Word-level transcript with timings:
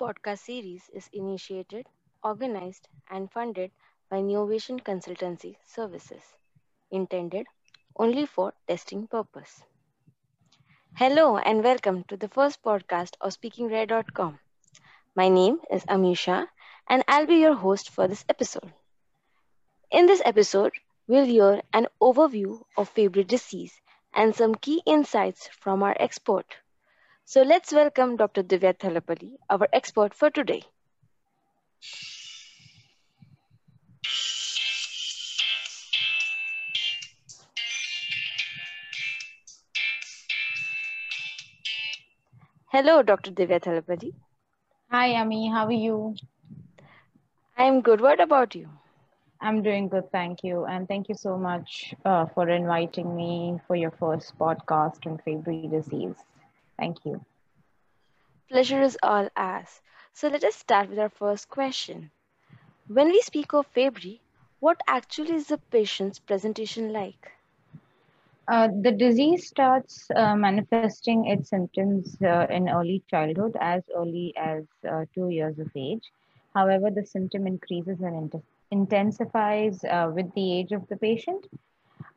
podcast 0.00 0.38
series 0.38 0.88
is 0.94 1.10
initiated, 1.12 1.86
organized, 2.24 2.88
and 3.10 3.30
funded 3.30 3.70
by 4.08 4.16
Neovation 4.22 4.80
Consultancy 4.82 5.56
Services, 5.66 6.22
intended 6.90 7.46
only 7.96 8.24
for 8.24 8.54
testing 8.66 9.06
purpose. 9.06 9.62
Hello 10.94 11.36
and 11.36 11.62
welcome 11.62 12.04
to 12.04 12.16
the 12.16 12.28
first 12.28 12.62
podcast 12.62 13.16
of 13.20 13.38
SpeakingRare.com. 13.38 14.38
My 15.14 15.28
name 15.28 15.60
is 15.70 15.84
Amisha 15.84 16.48
and 16.88 17.04
I'll 17.06 17.26
be 17.26 17.36
your 17.36 17.54
host 17.54 17.90
for 17.90 18.08
this 18.08 18.24
episode. 18.30 18.72
In 19.90 20.06
this 20.06 20.22
episode, 20.24 20.72
we'll 21.08 21.26
hear 21.26 21.60
an 21.74 21.88
overview 22.00 22.62
of 22.78 22.88
Fabry 22.88 23.24
disease 23.24 23.78
and 24.14 24.34
some 24.34 24.54
key 24.54 24.80
insights 24.86 25.48
from 25.48 25.82
our 25.82 25.94
expert. 26.00 26.46
So 27.30 27.42
let's 27.42 27.72
welcome 27.72 28.16
Dr. 28.16 28.42
Divya 28.42 28.76
Thalapalli, 28.76 29.36
our 29.48 29.68
expert 29.72 30.14
for 30.14 30.30
today. 30.30 30.64
Hello, 42.72 43.04
Dr. 43.04 43.30
Divya 43.30 43.60
Thalapalli. 43.60 44.12
Hi, 44.90 45.14
Ami. 45.14 45.48
How 45.50 45.66
are 45.66 45.70
you? 45.70 46.16
I'm 47.56 47.80
good. 47.80 48.00
What 48.00 48.20
about 48.20 48.56
you? 48.56 48.68
I'm 49.40 49.62
doing 49.62 49.88
good, 49.88 50.10
thank 50.10 50.42
you. 50.42 50.64
And 50.64 50.88
thank 50.88 51.08
you 51.08 51.14
so 51.14 51.38
much 51.38 51.94
uh, 52.04 52.26
for 52.26 52.48
inviting 52.48 53.14
me 53.14 53.60
for 53.68 53.76
your 53.76 53.92
first 53.92 54.36
podcast 54.36 55.06
on 55.06 55.18
Fabry 55.18 55.68
disease. 55.68 56.16
Thank 56.80 57.06
you. 57.06 57.26
Pleasure 58.50 58.82
is 58.82 58.98
all 59.02 59.28
ours. 59.36 59.82
So 60.12 60.28
let 60.28 60.44
us 60.44 60.56
start 60.56 60.90
with 60.90 60.98
our 60.98 61.10
first 61.10 61.48
question. 61.48 62.10
When 62.88 63.08
we 63.08 63.22
speak 63.22 63.54
of 63.54 63.66
Fabry, 63.66 64.22
what 64.60 64.80
actually 64.88 65.34
is 65.34 65.48
the 65.48 65.58
patient's 65.58 66.18
presentation 66.18 66.92
like? 66.92 67.32
Uh, 68.48 68.68
the 68.82 68.92
disease 68.92 69.48
starts 69.48 70.10
uh, 70.16 70.36
manifesting 70.36 71.26
its 71.26 71.50
symptoms 71.50 72.16
uh, 72.22 72.46
in 72.50 72.68
early 72.68 73.02
childhood 73.08 73.56
as 73.60 73.82
early 73.96 74.34
as 74.36 74.64
uh, 74.90 75.04
two 75.14 75.28
years 75.30 75.58
of 75.58 75.70
age. 75.76 76.10
However, 76.54 76.90
the 76.90 77.06
symptom 77.06 77.46
increases 77.46 78.00
and 78.00 78.32
intensifies 78.70 79.84
uh, 79.84 80.10
with 80.14 80.32
the 80.34 80.58
age 80.58 80.72
of 80.72 80.88
the 80.88 80.96
patient. 80.96 81.46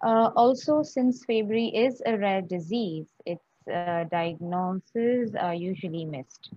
Uh, 0.02 0.32
also, 0.36 0.84
since 0.84 1.24
Fabry 1.26 1.68
is 1.68 2.02
a 2.06 2.18
rare 2.18 2.42
disease, 2.42 3.08
its 3.26 3.44
uh, 3.68 3.96
diagnoses 4.06 5.36
are 5.36 5.54
usually 5.54 6.06
missed. 6.06 6.52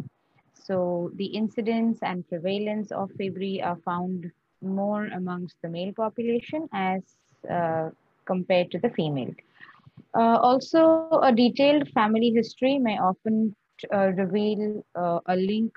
So 0.55 1.11
the 1.15 1.27
incidence 1.27 1.99
and 2.03 2.27
prevalence 2.29 2.91
of 2.93 3.11
Fabry 3.19 3.63
are 3.63 3.77
found 3.85 4.31
more 4.63 5.07
amongst 5.07 5.57
the 5.63 5.69
male 5.69 5.93
population 5.93 6.69
as 6.73 7.03
uh, 7.51 7.91
compared 8.27 8.71
to 8.73 8.79
the 8.79 8.91
female. 8.91 9.33
Uh, 10.15 10.39
also, 10.41 10.99
a 11.01 11.33
detailed 11.33 11.89
family 11.91 12.13
history 12.15 12.79
may 12.79 12.99
often 12.99 13.55
uh, 13.93 14.09
reveal 14.13 14.83
a 15.27 15.37
link 15.37 15.73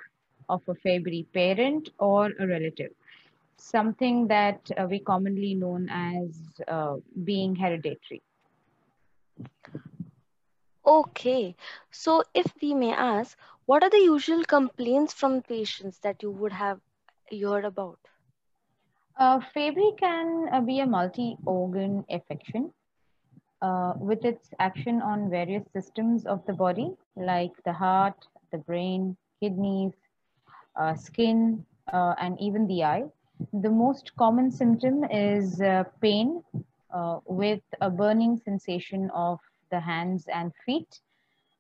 of 0.49 0.61
a 0.67 0.75
Fabry 0.75 1.25
parent 1.33 1.89
or 1.99 2.31
a 2.39 2.47
relative 2.47 2.91
something 3.57 4.27
that 4.27 4.59
uh, 4.77 4.87
we 4.89 4.99
commonly 4.99 5.53
known 5.55 5.89
as 5.89 6.61
uh, 6.67 6.95
being 7.23 7.55
hereditary. 7.55 8.21
Okay, 10.85 11.55
so 11.91 12.23
if 12.33 12.53
we 12.61 12.73
may 12.73 12.91
ask, 12.93 13.37
what 13.65 13.83
are 13.83 13.89
the 13.89 13.99
usual 13.99 14.43
complaints 14.45 15.13
from 15.13 15.41
patients 15.41 15.99
that 15.99 16.21
you 16.23 16.31
would 16.31 16.53
have 16.53 16.81
heard 17.31 17.65
about? 17.65 17.99
Uh, 19.17 19.39
Fabry 19.53 19.91
can 19.99 20.47
uh, 20.51 20.61
be 20.61 20.79
a 20.79 20.85
multi-organ 20.85 22.05
affection 22.09 22.71
uh, 23.61 23.93
with 23.97 24.23
its 24.25 24.49
action 24.59 25.01
on 25.01 25.29
various 25.29 25.63
systems 25.73 26.25
of 26.25 26.45
the 26.45 26.53
body, 26.53 26.91
like 27.15 27.51
the 27.65 27.73
heart, 27.73 28.27
the 28.51 28.57
brain, 28.59 29.15
kidneys, 29.41 29.93
uh, 30.75 30.95
skin, 30.95 31.65
uh, 31.87 32.13
and 32.19 32.39
even 32.39 32.67
the 32.67 32.83
eye. 32.83 33.03
The 33.53 33.69
most 33.69 34.11
common 34.17 34.51
symptom 34.51 35.03
is 35.05 35.61
uh, 35.61 35.83
pain 36.01 36.43
uh, 36.93 37.19
with 37.25 37.61
a 37.81 37.89
burning 37.89 38.37
sensation 38.37 39.09
of 39.13 39.39
the 39.69 39.79
hands 39.79 40.27
and 40.33 40.53
feet. 40.65 41.01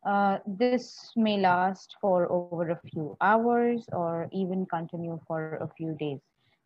Uh, 0.05 0.39
this 0.47 1.11
may 1.15 1.37
last 1.37 1.95
for 2.01 2.31
over 2.31 2.61
a 2.71 2.79
few 2.89 3.15
hours 3.21 3.87
or 3.91 4.27
even 4.31 4.65
continue 4.65 5.19
for 5.27 5.49
a 5.49 5.57
few 5.67 5.85
days. 5.89 6.19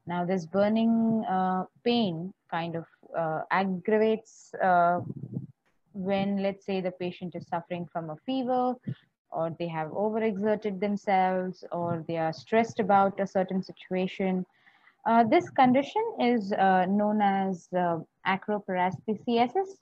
Now, 0.05 0.25
this 0.25 0.45
burning 0.45 1.23
uh, 1.29 1.63
pain 1.83 2.33
kind 2.49 2.75
of 2.75 2.85
uh, 3.17 3.41
aggravates 3.51 4.53
uh, 4.61 4.99
when, 5.93 6.37
let's 6.41 6.65
say, 6.65 6.81
the 6.81 6.91
patient 6.91 7.35
is 7.35 7.47
suffering 7.47 7.87
from 7.91 8.09
a 8.09 8.15
fever 8.25 8.75
or 9.31 9.55
they 9.57 9.67
have 9.67 9.89
overexerted 9.89 10.79
themselves 10.79 11.63
or 11.71 12.03
they 12.07 12.17
are 12.17 12.33
stressed 12.33 12.79
about 12.79 13.19
a 13.19 13.27
certain 13.27 13.61
situation 13.63 14.45
uh, 15.05 15.23
this 15.23 15.49
condition 15.49 16.03
is 16.19 16.51
uh, 16.53 16.85
known 16.87 17.21
as 17.21 17.69
acroparesthesiasis. 18.25 19.79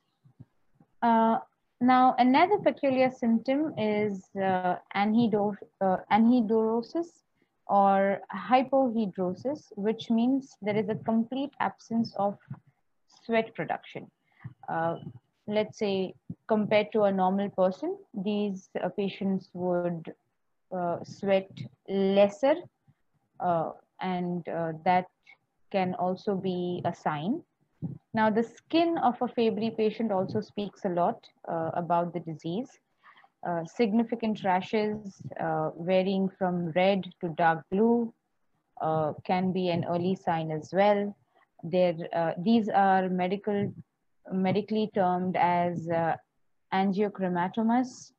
Uh, 1.02 1.38
now, 1.82 2.16
another 2.20 2.60
peculiar 2.60 3.10
symptom 3.10 3.74
is 3.78 4.30
uh, 4.36 4.76
uh, 4.96 5.98
anhidrosis 6.12 7.08
or 7.66 8.22
hypohidrosis, 8.32 9.72
which 9.76 10.12
means 10.12 10.56
there 10.62 10.78
is 10.78 10.90
a 10.90 10.96
complete 10.96 11.52
absence 11.60 12.14
of 12.18 12.38
sweat 13.26 13.54
production. 13.56 14.10
let's 15.48 15.80
say 15.80 16.14
compared 16.48 16.92
to 16.92 17.04
a 17.04 17.12
normal 17.12 17.50
person, 17.50 17.98
these 18.14 18.70
patients 18.96 19.50
would 19.54 20.14
sweat 21.04 21.50
lesser 21.90 22.56
and 24.02 24.48
uh, 24.48 24.74
that 24.86 25.08
can 25.72 25.96
also 25.96 26.36
be 26.36 26.82
a 26.86 26.94
sign. 26.94 27.42
Now, 28.14 28.30
the 28.30 28.44
skin 28.44 28.98
of 28.98 29.22
a 29.22 29.28
Fabry 29.28 29.72
patient 29.72 30.12
also 30.12 30.42
speaks 30.42 30.86
a 30.86 30.90
lot 30.90 31.26
uh, 31.48 31.72
about 31.74 32.14
the 32.14 32.20
disease. 32.20 32.68
Uh, 33.48 33.66
significant 33.66 34.44
rashes 34.44 35.22
uh, 35.40 35.72
varying 35.80 36.30
from 36.38 36.72
red 36.72 37.04
to 37.22 37.30
dark 37.30 37.64
blue 37.72 38.14
uh, 38.82 39.14
can 39.26 39.52
be 39.52 39.70
an 39.70 39.86
early 39.86 40.16
sign 40.16 40.52
as 40.52 40.70
well. 40.74 41.16
There, 41.64 41.96
uh, 42.14 42.34
these 42.38 42.70
are 42.70 43.10
medical, 43.10 43.74
medically 44.32 44.92
termed 44.94 45.38
as 45.38 45.88
angiokeratomas 46.74 48.12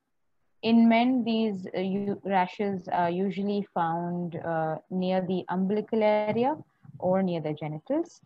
in 0.62 0.88
men, 0.88 1.24
these 1.24 1.66
uh, 1.76 2.14
rashes 2.24 2.86
are 2.88 3.10
usually 3.10 3.66
found 3.74 4.36
uh, 4.36 4.76
near 4.90 5.20
the 5.26 5.44
umbilical 5.48 6.02
area 6.02 6.56
or 7.00 7.20
near 7.20 7.40
the 7.40 7.52
genitals. 7.52 8.20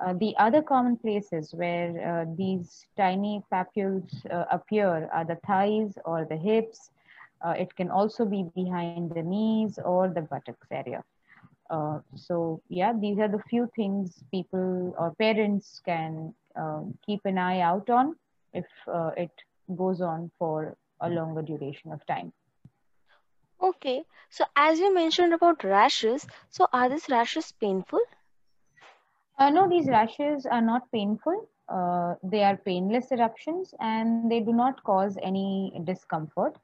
Uh, 0.00 0.14
the 0.14 0.34
other 0.38 0.62
common 0.62 0.96
places 0.96 1.54
where 1.54 1.90
uh, 2.10 2.24
these 2.36 2.86
tiny 2.96 3.42
papules 3.52 4.10
uh, 4.30 4.44
appear 4.50 5.08
are 5.12 5.24
the 5.24 5.36
thighs 5.46 5.98
or 6.04 6.24
the 6.28 6.36
hips. 6.36 6.90
Uh, 7.44 7.54
it 7.58 7.74
can 7.76 7.90
also 7.90 8.24
be 8.26 8.44
behind 8.44 8.98
the 8.98 9.08
knees 9.12 9.66
or 9.72 9.96
the 9.96 10.06
buttocks 10.12 10.56
area. 10.60 10.92
so 12.14 12.60
yeah, 12.68 12.92
these 13.00 13.18
are 13.18 13.28
the 13.28 13.42
few 13.50 13.68
things 13.76 14.22
people 14.30 14.94
or 14.98 15.12
parents 15.18 15.80
can 15.84 16.34
keep 17.06 17.20
an 17.24 17.38
eye 17.38 17.60
out 17.60 17.88
on 17.90 18.14
if 18.52 18.66
it 19.16 19.30
goes 19.76 20.00
on 20.00 20.30
for 20.38 20.76
a 21.00 21.08
longer 21.10 21.42
duration 21.42 21.92
of 21.92 22.04
time. 22.06 22.32
Okay, 23.60 24.04
so 24.30 24.44
as 24.56 24.78
you 24.80 24.92
mentioned 24.94 25.32
about 25.32 25.64
rashes, 25.64 26.26
so 26.48 26.68
are 26.72 26.88
these 26.88 27.08
rashes 27.08 27.52
painful? 27.52 28.00
Uh, 29.40 29.50
no, 29.50 29.68
these 29.70 29.88
rashes 29.88 30.46
are 30.46 30.62
not 30.62 30.92
painful. 30.92 31.48
Uh, 31.68 32.16
they 32.22 32.44
are 32.44 32.58
painless 32.58 33.12
eruptions 33.12 33.74
and 33.80 34.28
they 34.30 34.40
do 34.40 34.52
not 34.52 34.82
cause 34.84 35.16
any 35.22 35.72
discomfort. 35.84 36.58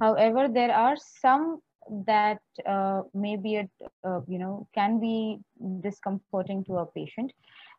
However, 0.00 0.48
there 0.48 0.72
are 0.74 0.96
some 0.96 1.60
that 2.06 2.40
uh, 2.66 3.02
may 3.14 3.36
be, 3.36 3.56
a, 3.56 3.68
uh, 4.04 4.20
you 4.28 4.38
know, 4.38 4.68
can 4.74 5.00
be 5.00 5.40
discomforting 5.80 6.64
to 6.64 6.76
a 6.78 6.86
patient, 6.86 7.32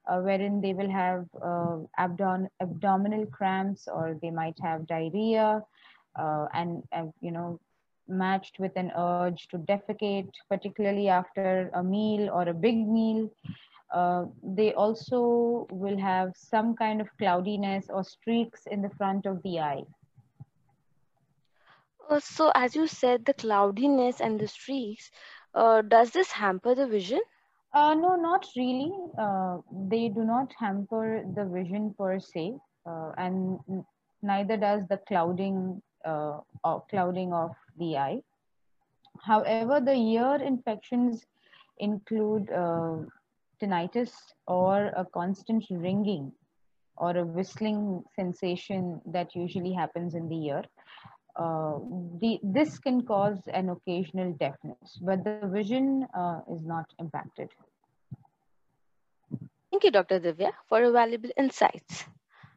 uh, 0.09 0.19
wherein 0.19 0.61
they 0.61 0.73
will 0.73 0.89
have 0.89 1.25
uh, 1.41 1.77
abdom 1.97 2.47
abdominal 2.61 3.25
cramps 3.27 3.87
or 3.87 4.17
they 4.21 4.31
might 4.31 4.57
have 4.61 4.87
diarrhea 4.87 5.61
uh, 6.19 6.45
and 6.53 6.83
uh, 6.93 7.05
you 7.21 7.31
know 7.31 7.59
matched 8.07 8.59
with 8.59 8.75
an 8.77 8.91
urge 8.97 9.47
to 9.49 9.57
defecate 9.57 10.31
particularly 10.49 11.07
after 11.09 11.69
a 11.73 11.83
meal 11.83 12.29
or 12.29 12.43
a 12.49 12.53
big 12.53 12.87
meal 12.87 13.29
uh, 13.91 14.25
they 14.43 14.73
also 14.73 15.67
will 15.71 15.97
have 15.97 16.31
some 16.35 16.75
kind 16.75 17.01
of 17.01 17.07
cloudiness 17.17 17.89
or 17.89 18.03
streaks 18.03 18.65
in 18.67 18.81
the 18.81 18.89
front 18.89 19.25
of 19.25 19.41
the 19.43 19.59
eye 19.59 19.83
uh, 22.09 22.19
so 22.19 22.51
as 22.55 22.75
you 22.75 22.87
said 22.87 23.25
the 23.25 23.33
cloudiness 23.33 24.19
and 24.21 24.39
the 24.39 24.47
streaks 24.47 25.11
Uh, 25.53 25.81
does 25.81 26.11
this 26.11 26.31
hamper 26.33 26.75
the 26.75 26.87
vision? 26.87 27.21
Uh, 27.73 27.93
no, 27.93 28.15
not 28.15 28.45
really. 28.55 28.91
Uh, 29.17 29.57
they 29.89 30.09
do 30.09 30.23
not 30.23 30.51
hamper 30.59 31.23
the 31.35 31.45
vision 31.45 31.93
per 31.97 32.19
se, 32.19 32.57
uh, 32.85 33.11
and 33.17 33.59
neither 34.21 34.57
does 34.57 34.87
the 34.87 34.97
clouding 35.07 35.81
uh, 36.05 36.39
or 36.63 36.83
clouding 36.89 37.33
of 37.33 37.51
the 37.77 37.97
eye. 37.97 38.21
However, 39.25 39.79
the 39.79 39.93
ear 39.93 40.35
infections 40.35 41.25
include 41.77 42.49
uh, 42.51 42.97
tinnitus 43.61 44.11
or 44.47 44.87
a 44.95 45.05
constant 45.13 45.65
ringing 45.69 46.31
or 46.97 47.17
a 47.17 47.25
whistling 47.25 48.03
sensation 48.15 49.01
that 49.05 49.35
usually 49.35 49.73
happens 49.73 50.15
in 50.15 50.27
the 50.29 50.45
ear. 50.47 50.63
Uh, 51.35 51.77
the, 52.21 52.39
this 52.43 52.79
can 52.79 53.05
cause 53.05 53.39
an 53.53 53.69
occasional 53.69 54.33
deafness, 54.39 54.97
but 55.01 55.23
the 55.23 55.33
vision 55.35 55.93
uh, 56.03 56.27
is 56.39 56.51
not 56.51 56.73
impacted. 56.89 57.37
Thank 59.71 59.83
you, 59.83 59.91
Dr. 59.91 60.19
Divya, 60.19 60.51
for 60.67 60.79
your 60.81 60.91
valuable 60.91 61.29
insights. 61.37 62.05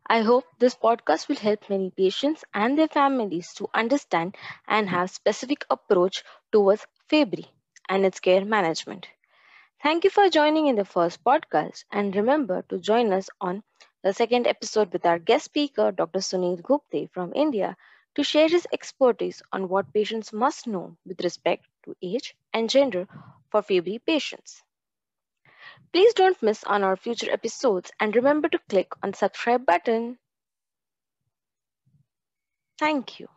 I 0.06 0.22
hope 0.22 0.44
this 0.58 0.74
podcast 0.74 1.28
will 1.28 1.36
help 1.36 1.68
many 1.68 1.90
patients 1.90 2.44
and 2.54 2.78
their 2.78 2.88
families 2.88 3.52
to 3.54 3.68
understand 3.74 4.36
and 4.66 4.88
have 4.88 5.10
specific 5.10 5.64
approach 5.70 6.24
towards 6.52 6.86
Fabry 7.08 7.46
and 7.88 8.04
its 8.04 8.20
care 8.20 8.44
management. 8.44 9.08
Thank 9.82 10.04
you 10.04 10.08
for 10.08 10.30
joining 10.30 10.66
in 10.66 10.76
the 10.76 10.84
first 10.86 11.22
podcast 11.22 11.84
and 11.92 12.16
remember 12.16 12.62
to 12.70 12.78
join 12.78 13.12
us 13.12 13.28
on 13.38 13.62
the 14.02 14.14
second 14.14 14.46
episode 14.46 14.90
with 14.94 15.04
our 15.04 15.18
guest 15.18 15.44
speaker 15.44 15.92
Dr. 15.92 16.20
Sunil 16.20 16.62
Gupte 16.62 17.10
from 17.12 17.34
India 17.34 17.76
to 18.14 18.24
share 18.24 18.48
his 18.48 18.66
expertise 18.72 19.42
on 19.52 19.68
what 19.68 19.92
patients 19.92 20.32
must 20.32 20.66
know 20.66 20.96
with 21.04 21.22
respect 21.22 21.66
to 21.84 21.94
age 22.00 22.34
and 22.54 22.70
gender 22.70 23.06
for 23.50 23.60
Fabry 23.60 23.98
patients. 23.98 24.62
Please 25.90 26.12
don't 26.12 26.42
miss 26.42 26.64
on 26.64 26.82
our 26.82 26.96
future 26.96 27.30
episodes 27.30 27.92
and 27.98 28.14
remember 28.14 28.46
to 28.48 28.58
click 28.68 28.92
on 29.02 29.14
subscribe 29.14 29.64
button. 29.64 30.18
Thank 32.78 33.18
you. 33.18 33.28